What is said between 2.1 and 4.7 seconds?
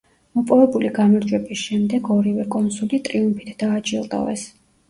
ორივე კონსული ტრიუმფით დააჯილდოვეს.